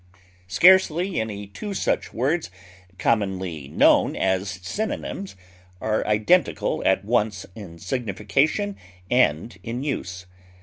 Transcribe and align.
Scarcely 0.47 1.19
any 1.19 1.45
two 1.45 1.69
of 1.69 1.77
such 1.77 2.11
words, 2.11 2.49
commonly 2.97 3.67
known 3.67 4.15
as 4.15 4.49
synonyms, 4.49 5.35
are 5.79 6.03
identical 6.07 6.81
at 6.87 7.05
once 7.05 7.45
in 7.53 7.77
signification 7.77 8.75
and 9.11 9.59
in 9.61 9.83
use. 9.83 10.25